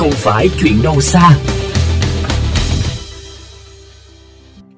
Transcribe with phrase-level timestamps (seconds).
[0.00, 1.30] không phải chuyện đâu xa.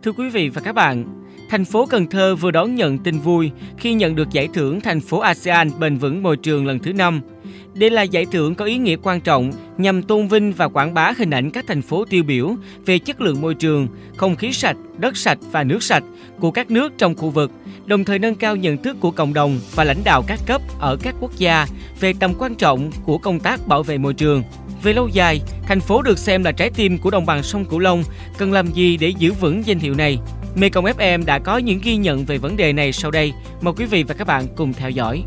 [0.03, 1.05] Thưa quý vị và các bạn,
[1.51, 5.01] thành phố Cần Thơ vừa đón nhận tin vui khi nhận được giải thưởng thành
[5.01, 7.21] phố ASEAN bền vững môi trường lần thứ 5.
[7.75, 11.13] Đây là giải thưởng có ý nghĩa quan trọng nhằm tôn vinh và quảng bá
[11.19, 14.77] hình ảnh các thành phố tiêu biểu về chất lượng môi trường, không khí sạch,
[14.99, 16.05] đất sạch và nước sạch
[16.41, 17.51] của các nước trong khu vực,
[17.87, 20.97] đồng thời nâng cao nhận thức của cộng đồng và lãnh đạo các cấp ở
[21.03, 21.67] các quốc gia
[22.01, 24.43] về tầm quan trọng của công tác bảo vệ môi trường.
[24.83, 27.79] Về lâu dài, thành phố được xem là trái tim của đồng bằng sông Cửu
[27.79, 28.05] Long,
[28.39, 30.19] cần làm gì để giữ vững danh hiệu này?
[30.57, 33.33] Mekong FM đã có những ghi nhận về vấn đề này sau đây.
[33.61, 35.25] Mời quý vị và các bạn cùng theo dõi.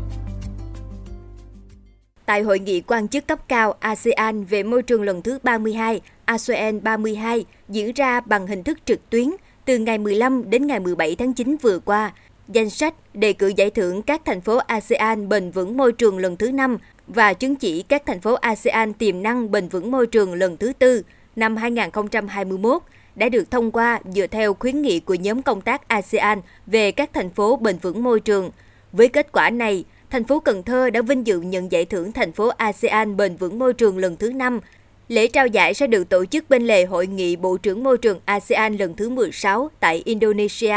[2.26, 6.82] Tại hội nghị quan chức cấp cao ASEAN về môi trường lần thứ 32, ASEAN
[6.82, 9.30] 32 diễn ra bằng hình thức trực tuyến
[9.64, 12.12] từ ngày 15 đến ngày 17 tháng 9 vừa qua.
[12.48, 16.36] Danh sách đề cử giải thưởng các thành phố ASEAN bền vững môi trường lần
[16.36, 20.34] thứ 5 và chứng chỉ các thành phố ASEAN tiềm năng bền vững môi trường
[20.34, 21.02] lần thứ tư
[21.36, 22.82] năm 2021
[23.14, 27.10] đã được thông qua dựa theo khuyến nghị của nhóm công tác ASEAN về các
[27.12, 28.50] thành phố bền vững môi trường.
[28.92, 32.32] Với kết quả này, thành phố Cần Thơ đã vinh dự nhận giải thưởng thành
[32.32, 34.60] phố ASEAN bền vững môi trường lần thứ 5.
[35.08, 38.20] Lễ trao giải sẽ được tổ chức bên lề hội nghị Bộ trưởng Môi trường
[38.24, 40.76] ASEAN lần thứ 16 tại Indonesia,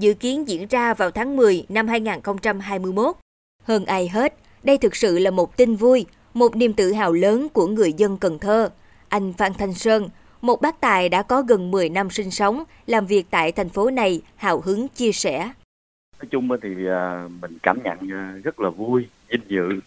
[0.00, 3.16] dự kiến diễn ra vào tháng 10 năm 2021.
[3.62, 7.48] Hơn ai hết, đây thực sự là một tin vui, một niềm tự hào lớn
[7.48, 8.70] của người dân Cần Thơ.
[9.08, 10.08] Anh Phan Thanh Sơn,
[10.40, 13.90] một bác tài đã có gần 10 năm sinh sống, làm việc tại thành phố
[13.90, 15.50] này, hào hứng chia sẻ.
[16.18, 19.80] Nói chung thì à, mình cảm nhận à, rất là vui, vinh dự.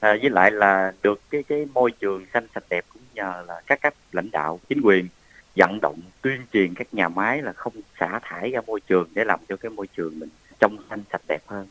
[0.00, 3.60] À, với lại là được cái cái môi trường xanh sạch đẹp cũng nhờ là
[3.66, 5.08] các cấp lãnh đạo, chính quyền
[5.56, 9.24] vận động tuyên truyền các nhà máy là không xả thải ra môi trường để
[9.24, 10.28] làm cho cái môi trường mình
[10.60, 11.66] trong xanh sạch đẹp hơn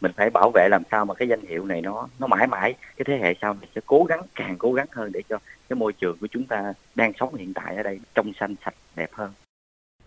[0.00, 2.74] mình phải bảo vệ làm sao mà cái danh hiệu này nó nó mãi mãi
[2.96, 5.76] cái thế hệ sau này sẽ cố gắng càng cố gắng hơn để cho cái
[5.76, 9.10] môi trường của chúng ta đang sống hiện tại ở đây trong xanh sạch đẹp
[9.12, 9.32] hơn.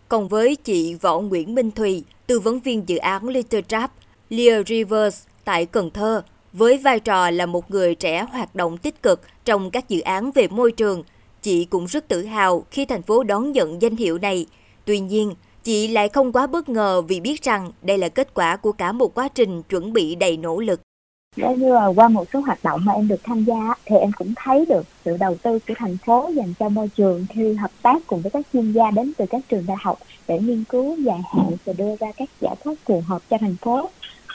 [0.08, 3.90] Còn với chị Võ Nguyễn Minh Thùy, tư vấn viên dự án Little Trap,
[4.30, 6.22] Lear Rivers tại Cần Thơ,
[6.52, 10.30] với vai trò là một người trẻ hoạt động tích cực trong các dự án
[10.32, 11.02] về môi trường,
[11.42, 14.46] chị cũng rất tự hào khi thành phố đón nhận danh hiệu này.
[14.84, 18.56] Tuy nhiên, Chị lại không quá bất ngờ vì biết rằng đây là kết quả
[18.56, 20.80] của cả một quá trình chuẩn bị đầy nỗ lực.
[21.36, 24.10] Nếu như là qua một số hoạt động mà em được tham gia thì em
[24.18, 27.70] cũng thấy được sự đầu tư của thành phố dành cho môi trường khi hợp
[27.82, 29.98] tác cùng với các chuyên gia đến từ các trường đại học
[30.28, 33.56] để nghiên cứu dài hạn và đưa ra các giải pháp phù hợp cho thành
[33.56, 33.90] phố.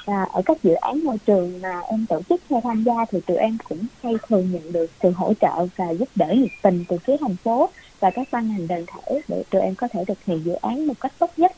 [0.07, 3.22] Và ở các dự án môi trường mà em tổ chức hay tham gia thì
[3.22, 6.85] tụi em cũng hay thường nhận được sự hỗ trợ và giúp đỡ nhiệt tình
[6.88, 7.69] từ phía thành phố
[8.00, 10.88] và các ban ngành đoàn thể để tụi em có thể thực hiện dự án
[10.88, 11.51] một cách tốt nhất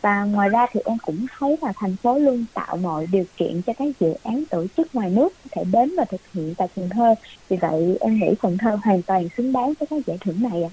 [0.00, 3.62] và ngoài ra thì em cũng thấy là thành phố luôn tạo mọi điều kiện
[3.62, 6.68] cho các dự án tổ chức ngoài nước có thể đến và thực hiện tại
[6.76, 7.14] Cần Thơ.
[7.48, 10.62] Vì vậy em nghĩ Cần Thơ hoàn toàn xứng đáng với các giải thưởng này
[10.62, 10.70] ạ.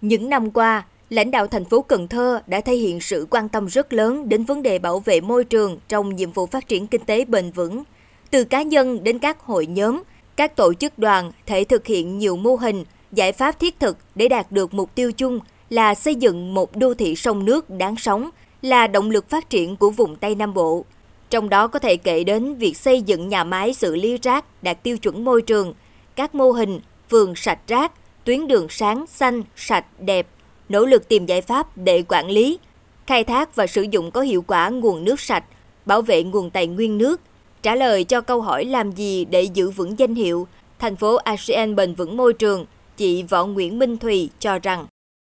[0.00, 3.66] Những năm qua, lãnh đạo thành phố Cần Thơ đã thể hiện sự quan tâm
[3.66, 7.04] rất lớn đến vấn đề bảo vệ môi trường trong nhiệm vụ phát triển kinh
[7.04, 7.82] tế bền vững.
[8.30, 10.02] Từ cá nhân đến các hội nhóm,
[10.36, 14.28] các tổ chức đoàn thể thực hiện nhiều mô hình giải pháp thiết thực để
[14.28, 15.38] đạt được mục tiêu chung
[15.70, 18.30] là xây dựng một đô thị sông nước đáng sống,
[18.62, 20.84] là động lực phát triển của vùng Tây Nam Bộ.
[21.30, 24.82] Trong đó có thể kể đến việc xây dựng nhà máy xử lý rác đạt
[24.82, 25.74] tiêu chuẩn môi trường,
[26.16, 27.92] các mô hình vườn sạch rác,
[28.24, 30.26] tuyến đường sáng, xanh, sạch, đẹp,
[30.72, 32.58] nỗ lực tìm giải pháp để quản lý,
[33.06, 35.44] khai thác và sử dụng có hiệu quả nguồn nước sạch,
[35.86, 37.20] bảo vệ nguồn tài nguyên nước.
[37.62, 40.46] Trả lời cho câu hỏi làm gì để giữ vững danh hiệu
[40.78, 42.66] thành phố ASEAN bền vững môi trường
[42.96, 44.86] chị Võ Nguyễn Minh Thùy cho rằng.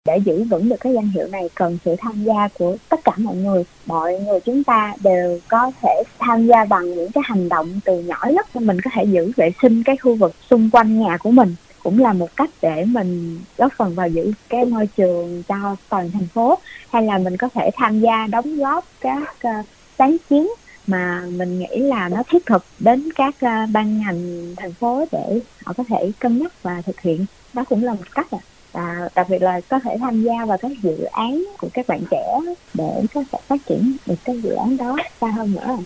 [0.08, 3.12] Để giữ vững được cái danh hiệu này cần sự tham gia của tất cả
[3.16, 3.64] mọi người.
[3.86, 8.00] Mọi người chúng ta đều có thể tham gia bằng những cái hành động từ
[8.00, 11.30] nhỏ nhất mình có thể giữ vệ sinh cái khu vực xung quanh nhà của
[11.30, 11.54] mình
[11.86, 16.10] cũng là một cách để mình góp phần vào giữ cái môi trường cho toàn
[16.10, 16.58] thành phố.
[16.92, 19.66] Hay là mình có thể tham gia đóng góp các uh,
[19.98, 20.48] sáng kiến
[20.86, 25.40] mà mình nghĩ là nó thiết thực đến các uh, ban ngành thành phố để
[25.64, 27.26] họ có thể cân nhắc và thực hiện.
[27.52, 28.38] Đó cũng là một cách à.
[28.72, 32.00] và đặc biệt là có thể tham gia vào các dự án của các bạn
[32.10, 32.38] trẻ
[32.74, 35.76] để có thể phát triển được cái dự án đó xa hơn nữa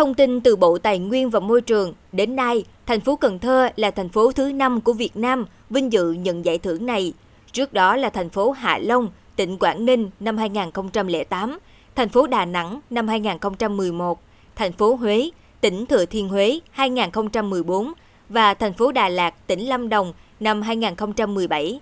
[0.00, 3.68] Thông tin từ Bộ Tài nguyên và Môi trường, đến nay, thành phố Cần Thơ
[3.76, 7.12] là thành phố thứ năm của Việt Nam vinh dự nhận giải thưởng này.
[7.52, 11.58] Trước đó là thành phố Hạ Long, tỉnh Quảng Ninh năm 2008,
[11.94, 14.20] thành phố Đà Nẵng năm 2011,
[14.56, 15.30] thành phố Huế,
[15.60, 17.92] tỉnh Thừa Thiên Huế 2014
[18.28, 21.80] và thành phố Đà Lạt, tỉnh Lâm Đồng năm 2017.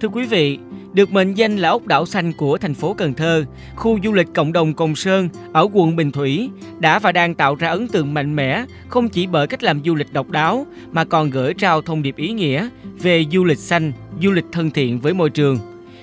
[0.00, 0.58] Thưa quý vị,
[0.94, 3.44] được mệnh danh là ốc đảo xanh của thành phố Cần Thơ,
[3.76, 7.54] khu du lịch cộng đồng Cồng Sơn ở quận Bình Thủy đã và đang tạo
[7.54, 11.04] ra ấn tượng mạnh mẽ không chỉ bởi cách làm du lịch độc đáo mà
[11.04, 12.68] còn gửi trao thông điệp ý nghĩa
[12.98, 13.92] về du lịch xanh,
[14.22, 15.58] du lịch thân thiện với môi trường.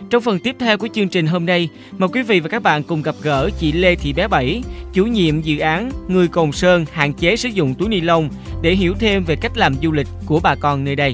[0.09, 2.83] Trong phần tiếp theo của chương trình hôm nay, mời quý vị và các bạn
[2.83, 4.63] cùng gặp gỡ chị Lê Thị Bé Bảy,
[4.93, 8.29] chủ nhiệm dự án Người Cồn Sơn hạn chế sử dụng túi ni lông
[8.61, 11.07] để hiểu thêm về cách làm du lịch của bà con nơi đây.